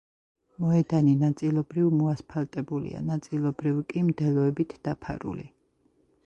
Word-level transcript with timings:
მოედანი 0.61 1.11
ნაწილობრივ 1.23 1.91
მოასფალტებულია, 1.97 3.03
ნაწილობრივ 3.11 3.79
კი 3.93 4.05
მდელოებით 4.09 4.75
დაფარული. 4.89 5.47